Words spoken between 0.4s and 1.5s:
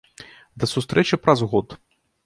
Да сустрэчы праз